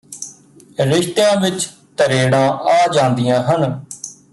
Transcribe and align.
ਰਿਸ਼ਤਿਆਂ 0.79 1.35
ਵਿੱਚ 1.41 1.69
ਤਰੇੜਾਂ 1.97 2.47
ਆ 2.69 2.87
ਜਾਂਦੀਆਂ 2.93 3.43
ਹਨ 3.43 3.79